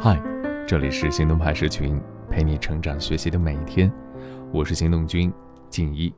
[0.00, 0.22] 嗨，
[0.64, 2.00] 这里是行动派社群，
[2.30, 3.92] 陪你成长学习的每一天。
[4.52, 5.32] 我是行动君
[5.68, 6.14] 静一，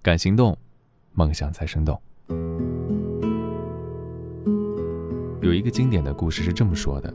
[0.00, 0.56] 敢行动，
[1.12, 2.00] 梦想才生动。
[5.42, 7.12] 有一个经典的故事是这么说的：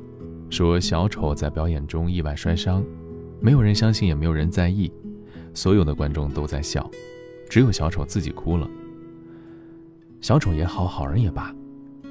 [0.52, 2.86] 说小丑在表演中意外摔伤，
[3.40, 4.94] 没有人相信，也没有人在意，
[5.56, 6.88] 所有的观众都在笑，
[7.50, 8.70] 只有小丑自己哭了。
[10.22, 11.52] 小丑也好好人也罢，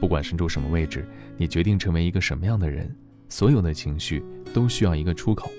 [0.01, 1.07] 不管身处什么位置，
[1.37, 2.93] 你决定成为一个什么样的人。
[3.29, 4.23] 所有的情绪
[4.55, 5.51] 都需要一个出口。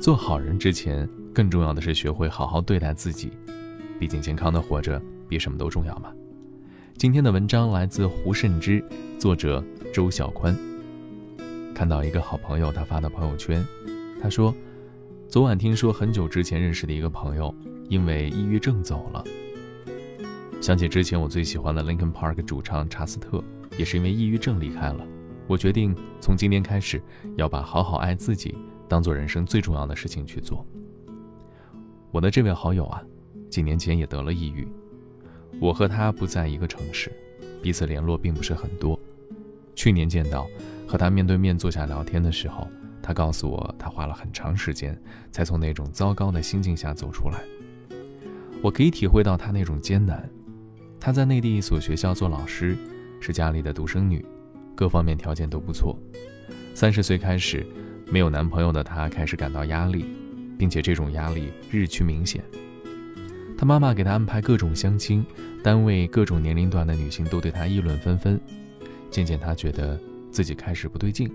[0.00, 3.32] 做好人之前，更重要的是学会好好对待自己。
[3.98, 6.12] 毕竟健康的活着比什么都重要嘛。
[6.96, 8.82] 今天的文章来自胡慎之，
[9.18, 10.56] 作者周小宽。
[11.74, 13.64] 看到一个好朋友他发的朋友圈，
[14.22, 14.54] 他说
[15.28, 17.54] ：“昨晚听说很久之前认识的一个朋友
[17.88, 19.24] 因为抑郁症走了。
[20.60, 23.42] 想起之前我最喜欢的 Linkin Park 主唱查斯特，
[23.76, 25.04] 也是因为抑郁症离开了。”
[25.48, 27.02] 我决定从今天开始，
[27.36, 28.54] 要把好好爱自己
[28.86, 30.64] 当做人生最重要的事情去做。
[32.10, 33.02] 我的这位好友啊，
[33.48, 34.68] 几年前也得了抑郁，
[35.58, 37.10] 我和他不在一个城市，
[37.62, 38.98] 彼此联络并不是很多。
[39.74, 40.46] 去年见到，
[40.86, 42.68] 和他面对面坐下聊天的时候，
[43.02, 45.00] 他告诉我，他花了很长时间
[45.32, 47.42] 才从那种糟糕的心境下走出来。
[48.60, 50.28] 我可以体会到他那种艰难。
[51.00, 52.76] 他在内地一所学校做老师，
[53.20, 54.22] 是家里的独生女。
[54.78, 55.98] 各方面条件都不错。
[56.72, 57.66] 三十岁开始，
[58.12, 60.04] 没有男朋友的她开始感到压力，
[60.56, 62.44] 并且这种压力日趋明显。
[63.56, 65.26] 她妈妈给她安排各种相亲，
[65.64, 68.40] 单位各种年龄段的女性都对她议论纷纷。
[69.10, 69.98] 渐渐，她觉得
[70.30, 71.28] 自己开始不对劲，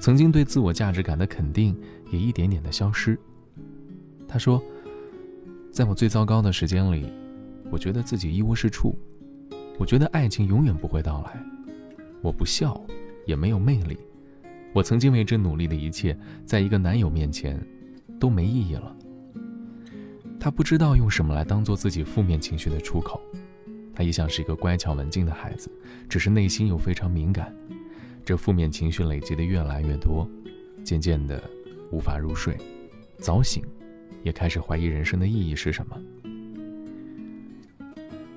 [0.00, 1.80] 曾经对自我价值感的肯定
[2.10, 3.16] 也一点点的消失。
[4.26, 4.60] 她说
[5.70, 7.06] ：“在我最糟糕的时间里，
[7.70, 8.98] 我觉得自己一无是处，
[9.78, 11.40] 我觉得爱情永远不会到来。”
[12.24, 12.82] 我不笑，
[13.26, 13.98] 也没有魅力。
[14.72, 17.62] 我曾经为之努力的一切，在一个男友面前，
[18.18, 18.96] 都没意义了。
[20.40, 23.20] 他不知道用什么来当做自己负面情绪的出口。
[23.94, 25.70] 他一向是一个乖巧文静的孩子，
[26.08, 27.54] 只是内心又非常敏感。
[28.24, 30.26] 这负面情绪累积的越来越多，
[30.82, 31.44] 渐渐的
[31.92, 32.56] 无法入睡，
[33.18, 33.62] 早醒，
[34.22, 36.00] 也开始怀疑人生的意义是什么。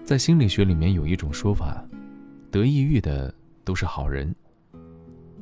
[0.04, 1.88] 在心理学里面有一种说法，
[2.52, 3.34] 得抑郁的。
[3.68, 4.34] 都是好人，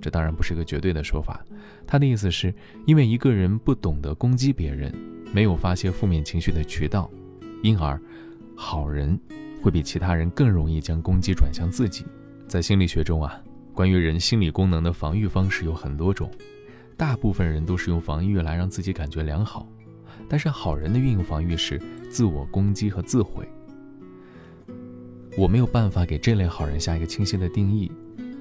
[0.02, 1.46] 这当然不是个绝对的说法。
[1.86, 2.52] 他的意思是，
[2.88, 4.92] 因为一个人不懂得攻击别人，
[5.32, 7.08] 没有发泄负面情绪的渠道，
[7.62, 8.02] 因而
[8.56, 9.20] 好人
[9.62, 12.04] 会比其他人更容易将攻击转向自己。
[12.48, 13.40] 在心理学中啊，
[13.76, 16.32] 关于人心理功能的防御方式有很多种，
[16.98, 19.68] 大部分人都是用防御来让自己感觉良好，
[20.28, 23.48] 但是好人的运用防御是自我攻击和自毁。
[25.38, 27.92] 我没有办法给这类好人下一个清晰的定义。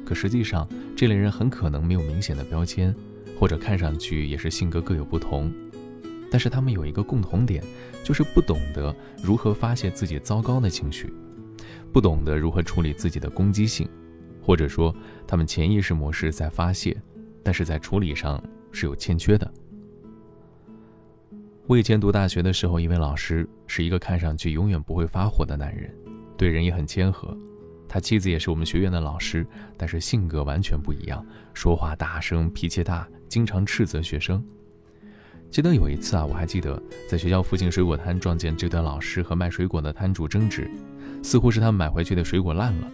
[0.05, 2.95] 可实际上，这类人很可能没有明显的标签，
[3.39, 5.53] 或者看上去也是性格各有不同。
[6.31, 7.63] 但是他们有一个共同点，
[8.03, 11.13] 就是不懂得如何发泄自己糟糕的情绪，
[11.93, 13.89] 不懂得如何处理自己的攻击性，
[14.43, 14.95] 或者说
[15.27, 16.97] 他们潜意识模式在发泄，
[17.43, 19.51] 但是在处理上是有欠缺的。
[21.67, 25.95] 我以前读大学的时候，一位老师是一个看上去永远不会发火的男人，
[26.37, 27.37] 对人也很谦和。
[27.89, 29.47] 他妻子也是我们学院的老师，
[29.77, 34.45] 但是性格完全不一样，说话大声，脾气大，经常斥责学生。
[35.49, 40.69] 记得有一次啊，我还记得在学校附近水果摊撞见这对老师和卖水果的摊主争执，
[41.23, 42.91] 似乎是他们买回去的水果烂了，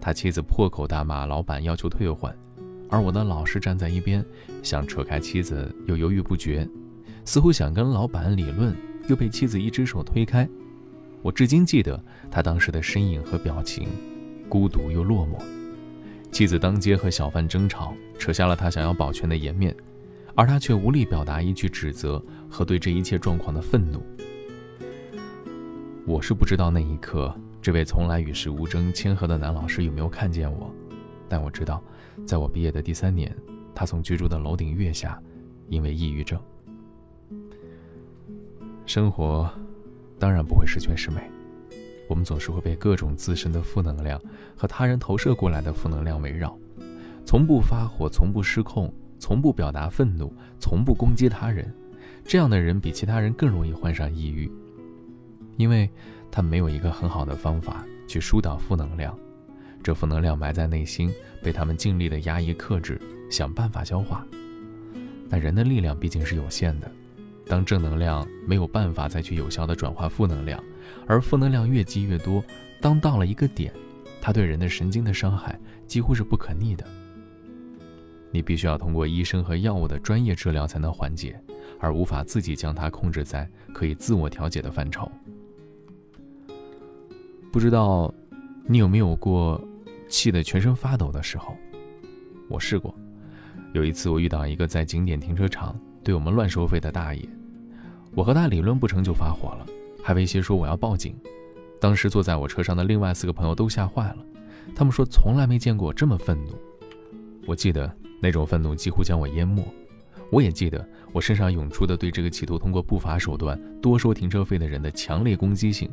[0.00, 2.32] 他妻子破口大骂老板，要求退换，
[2.88, 4.24] 而我的老师站在一边，
[4.62, 6.68] 想扯开妻子，又犹豫不决，
[7.24, 8.72] 似乎想跟老板理论，
[9.08, 10.48] 又被妻子一只手推开。
[11.22, 13.88] 我至今记得他当时的身影和表情。
[14.48, 15.40] 孤独又落寞，
[16.32, 19.72] 妻子当街和小贩争吵，扯下了他想要保全的颜面，
[20.34, 24.02] 而他却无力表达一句指责和对这一切状况的愤怒。
[26.04, 27.32] 我是不知道那一刻，
[27.62, 30.68] 这位从来与世无争、谦和的男老师有没有看见我，
[31.28, 31.80] 但我知道，
[32.26, 33.32] 在我毕业的第三年，
[33.72, 35.22] 他从居住的楼顶跃下，
[35.68, 36.40] 因为抑郁症。
[38.84, 39.48] 生活，
[40.20, 41.22] 当然不会十全十美。
[42.06, 44.20] 我们总是会被各种自身的负能量
[44.56, 46.56] 和他人投射过来的负能量围绕，
[47.24, 51.72] 从不发火，从不失控，从不表达愤怒，从不攻击他人。
[52.24, 54.50] 这样的人比其他人更容易患上抑郁，
[55.56, 55.88] 因为
[56.30, 59.18] 他没有一个很好的方法去疏导负能量，
[59.82, 61.12] 这负能量埋在内心，
[61.42, 63.00] 被他们尽力的压抑克制，
[63.30, 64.26] 想办法消化。
[65.28, 66.90] 但人的力量毕竟是有限的。
[67.50, 70.62] 当正能量没有办法再去有效的转化负能量，
[71.04, 72.40] 而负能量越积越多，
[72.80, 73.74] 当到了一个点，
[74.20, 76.86] 它对人的神经的伤害几乎是不可逆的。
[78.30, 81.42] 你必须要通过医生和药物的专业治疗才能缓解，
[81.80, 85.10] 而无法自己将它控制在可以自我调节的范畴。
[87.50, 88.14] 不知道
[88.64, 89.60] 你有没有过
[90.08, 91.56] 气得全身发抖的时候？
[92.48, 92.94] 我试过。
[93.72, 97.28] 有一次，我遇到一个在景点停车场对我们乱收费的大爷，
[98.14, 99.66] 我和他理论不成就发火了，
[100.02, 101.14] 还威胁说我要报警。
[101.80, 104.16] 当时坐在我车上的另外四个朋友都吓坏了，
[104.74, 106.52] 他们说从来没见过这么愤怒。
[107.46, 107.90] 我记得
[108.20, 109.64] 那种愤怒几乎将我淹没，
[110.30, 115.90] 我也记得我身上涌出的对这个企图通过不法手段多收停车费的人的强烈攻击性。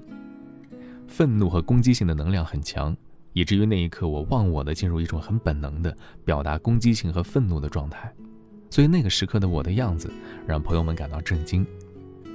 [1.07, 2.95] 愤怒和攻击性的能量很强，
[3.31, 8.13] 以至于那一刻我忘我的进入一种很本能的表达攻击性和愤怒的状态。
[8.69, 10.11] 所以那个时刻的我的样子
[10.45, 11.65] 让朋友们感到震惊。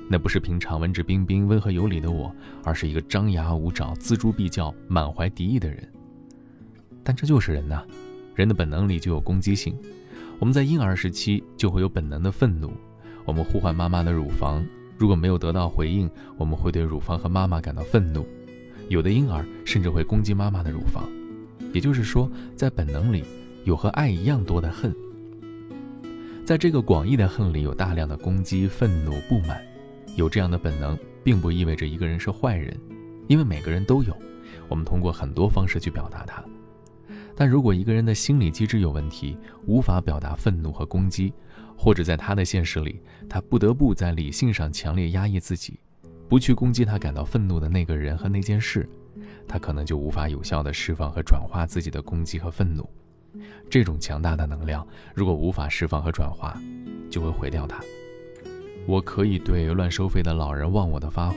[0.08, 2.34] 那不是平常文质彬彬、温和有礼的我，
[2.64, 5.88] 而是一个张牙舞爪、锱铢必较、满怀敌意的人。
[7.02, 7.82] 但这就是人呐，
[8.34, 9.74] 人的本能里就有攻击性。
[10.38, 12.72] 我们在婴儿时期就会有本能的愤怒，
[13.24, 14.64] 我们呼唤妈妈的乳房，
[14.98, 18.26] 如果没有得到回应，我们会对乳房和妈妈感到愤怒。
[18.88, 21.08] 有的婴儿甚至会攻击妈妈的乳房，
[21.72, 23.24] 也就是说，在本能里
[23.64, 24.94] 有和爱一样多的恨。
[26.44, 29.62] 在这个广义的恨里，有大量的攻击、愤怒、不满。
[30.16, 32.78] 有这样的本能，并不意味着一个人是坏人，
[33.28, 34.16] 因为每个人都有。
[34.68, 36.42] 我们通过很多方式去表达它。
[37.34, 39.36] 但如果一个人的心理机制有问题，
[39.66, 41.32] 无法表达愤怒和攻击，
[41.76, 45.80] 或者在他的现实里，他不得不在理性上强烈压抑自己。
[46.28, 48.88] 不去攻击他感到愤怒的那个人和那件事，
[49.48, 52.88] 他可能就无法有效地释放和转化自己的攻击和愤怒。
[53.68, 56.58] 这种强大的能量，如果无法释放和转化，
[57.10, 57.82] 就会毁掉他。
[58.86, 61.36] 我可以对乱收费的老人忘我的发火，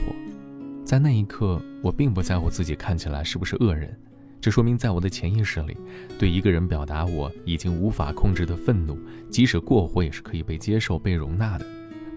[0.84, 3.96] 在那一刻，我并不在乎自己看起来是不是恶人。
[4.40, 5.76] 这说明在我的潜意识里，
[6.18, 8.98] 对一个人表达我已经无法控制的愤怒，
[9.30, 11.66] 即使过火也是可以被接受、被容纳的。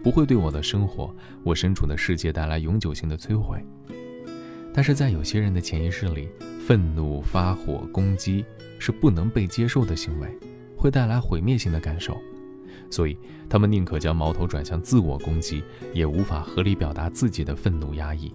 [0.03, 3.61] 不会对我的生活、我身处的世界带来永久性的摧毁，
[4.73, 6.29] 但是在有些人的潜意识里，
[6.65, 8.45] 愤怒、发火、攻击
[8.77, 10.29] 是不能被接受的行为，
[10.77, 12.17] 会带来毁灭性的感受，
[12.89, 13.17] 所以
[13.49, 15.63] 他们宁可将矛头转向自我攻击，
[15.93, 18.33] 也无法合理表达自己的愤怒压抑。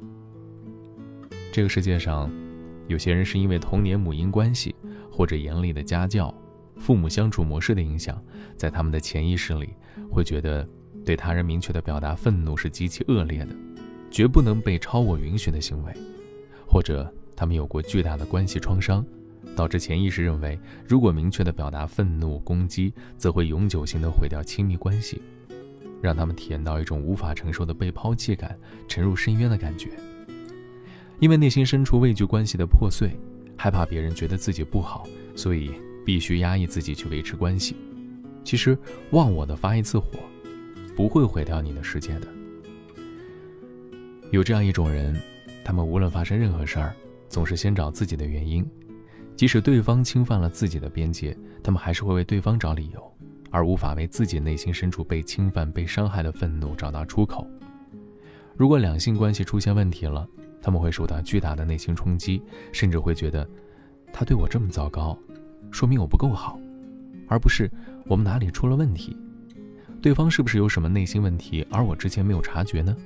[1.53, 2.31] 这个世界上，
[2.89, 4.75] 有些人是因为童年母婴关系
[5.11, 6.35] 或者严厉的家教、
[6.77, 8.23] 父母相处模式的影响，
[8.57, 9.75] 在他们的潜意识里
[10.11, 10.67] 会觉得。
[11.05, 13.55] 对他人明确的表达愤怒是极其恶劣的，
[14.11, 15.93] 绝不能被超我允许的行为，
[16.67, 19.05] 或者他们有过巨大的关系创伤，
[19.57, 25.21] 导致潜意识认为，如果明确的表达愤怒攻击，则会永久性的毁掉亲密关系，
[26.01, 28.59] 让他们体验到一种无法承受的被抛弃感，
[28.89, 29.91] 沉入深渊的感觉。
[31.21, 33.11] 因为内心深处畏惧关系的破碎，
[33.57, 35.73] 害怕别人觉得自己不好，所以
[36.05, 37.77] 必须压抑自己去维持关系。
[38.43, 38.77] 其实
[39.11, 40.07] 忘我的发一次火。
[40.97, 42.29] 不会毁掉你的世界的。
[44.31, 45.21] 有这样一种人，
[45.65, 46.95] 他们无论发生任何事儿，
[47.29, 48.65] 总是先找自己的原因，
[49.37, 53.13] 即使对方侵犯了自己的边界，他们还是会为对方找理由，
[53.51, 57.47] 而无法为自己内心深处被侵犯、被伤害的愤怒找到出口。
[58.57, 60.27] 如果两性关系出现问题了，
[60.63, 62.41] 他们会受到巨大的内心冲击，
[62.73, 63.47] 甚至会觉得，
[64.13, 65.19] 他对我这么糟糕，
[65.73, 66.59] 说明我不够好，
[67.27, 67.69] 而不是
[68.07, 69.17] 我们哪里出了问题。
[70.01, 72.97] 对方是不是有什么内心问题，而我之前没有察觉呢？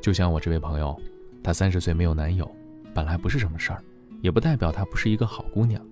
[0.00, 0.96] 就像我这位朋友，
[1.42, 2.48] 她三十岁没有男友，
[2.94, 3.82] 本来不是什么事儿，
[4.20, 5.84] 也不代表她不是一个好姑娘。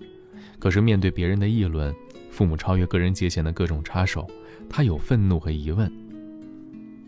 [0.59, 1.95] 可是面对别人的议论，
[2.31, 4.27] 父母超越个人界限的各种插手，
[4.69, 5.91] 她有愤怒和疑问。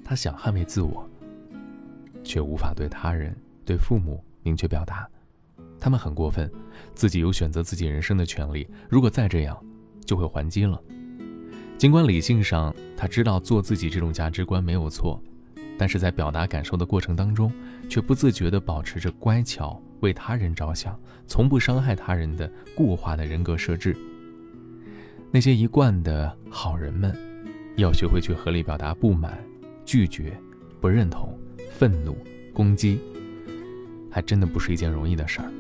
[0.04, 1.08] 她想捍卫自我，
[2.22, 5.08] 却无法对他人、对父母明确表达。
[5.80, 6.50] 他们很过分，
[6.94, 9.56] 自己有选择自己人生的权利，如果再这样，
[10.04, 10.80] 就会还击了。
[11.76, 15.22] 尽管理性上他知道做自己这种价值观没有错，
[15.78, 17.52] 但是在表达感受的过程当中，
[17.88, 23.96] 却不自觉地保持着乖巧、为他人着想、从不伤害他人的固化的人格设置。
[25.30, 27.16] 那些一贯的好人们，
[27.76, 29.38] 要学会去合理表达不满、
[29.84, 30.32] 拒绝、
[30.80, 31.38] 不认同、
[31.70, 32.16] 愤怒、
[32.52, 32.98] 攻击，
[34.10, 35.50] 还真的不是一件容易的事儿。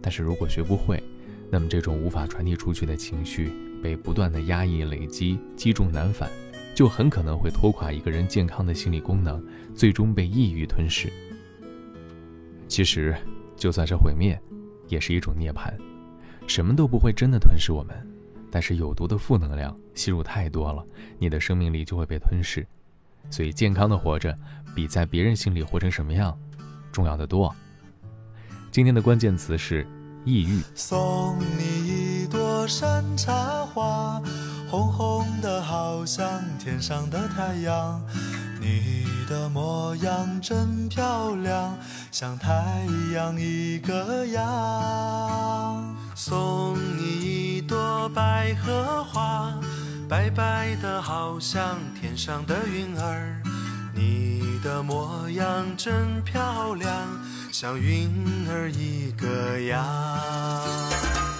[0.00, 1.02] 但是如果学不会，
[1.50, 3.52] 那么这种无法传递出去的情绪。
[3.82, 6.30] 被不断的压抑、累积、积重难返，
[6.72, 11.12] 就很可能会拖垮一个人健康的心理功能，最终被抑郁吞噬。
[12.68, 13.12] 其实，
[13.62, 14.36] 就算是毁灭，
[14.88, 15.72] 也是一种涅槃。
[16.48, 17.94] 什么都不会真的吞噬我们，
[18.50, 20.84] 但是有毒的负能量吸入太多了，
[21.16, 22.66] 你的生命力就会被吞噬。
[23.30, 24.36] 所以，健康的活着，
[24.74, 26.36] 比在别人心里活成什么样，
[26.90, 27.54] 重要的多。
[28.72, 29.86] 今天的关键词是
[30.24, 30.60] 抑郁。
[30.74, 34.20] 送你一朵山茶花。
[34.68, 38.02] 红红的好像天上的太阳。
[38.62, 41.76] 你的模样真漂亮，
[42.12, 42.52] 像太
[43.12, 45.96] 阳一个样。
[46.14, 49.52] 送你一朵百合花，
[50.08, 53.42] 白白的好像天上的云儿。
[53.92, 56.88] 你的模样真漂亮，
[57.50, 58.08] 像云
[58.48, 61.31] 儿一个样。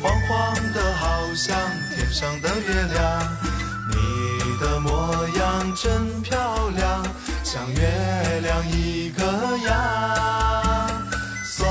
[0.00, 1.56] 黄黄的好像
[1.94, 3.36] 天上的月亮。
[3.90, 7.04] 你的模样真漂亮，
[7.42, 9.22] 像月亮一个
[9.66, 10.88] 样。
[11.44, 11.66] 送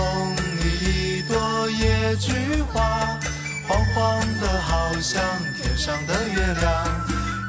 [0.58, 3.18] 你一朵野菊花。
[3.68, 5.22] 黄黄的，好像
[5.62, 7.06] 天上的月亮。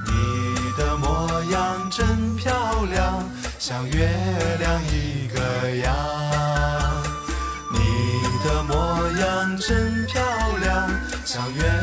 [0.07, 3.25] 你的模样真漂亮，
[3.59, 4.09] 像月
[4.59, 6.48] 亮一个样。
[11.29, 11.78] 相约，